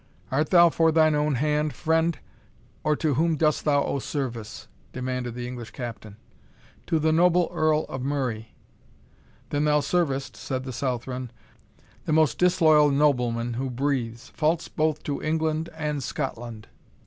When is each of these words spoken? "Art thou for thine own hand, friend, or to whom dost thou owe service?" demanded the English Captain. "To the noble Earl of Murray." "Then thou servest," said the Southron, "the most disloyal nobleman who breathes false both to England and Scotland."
"Art 0.31 0.49
thou 0.49 0.69
for 0.69 0.91
thine 0.91 1.13
own 1.13 1.35
hand, 1.35 1.75
friend, 1.75 2.17
or 2.83 2.95
to 2.95 3.13
whom 3.13 3.35
dost 3.35 3.65
thou 3.65 3.83
owe 3.83 3.99
service?" 3.99 4.67
demanded 4.93 5.35
the 5.35 5.47
English 5.47 5.69
Captain. 5.69 6.17
"To 6.87 6.97
the 6.97 7.11
noble 7.11 7.51
Earl 7.53 7.83
of 7.87 8.01
Murray." 8.01 8.55
"Then 9.51 9.65
thou 9.65 9.79
servest," 9.81 10.35
said 10.35 10.63
the 10.63 10.73
Southron, 10.73 11.29
"the 12.05 12.13
most 12.13 12.39
disloyal 12.39 12.89
nobleman 12.89 13.53
who 13.53 13.69
breathes 13.69 14.29
false 14.29 14.67
both 14.67 15.03
to 15.03 15.21
England 15.21 15.69
and 15.77 16.01
Scotland." 16.01 16.67